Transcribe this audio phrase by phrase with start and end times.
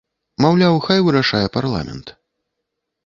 [0.45, 2.07] Маўляў, хай вырашае парламент.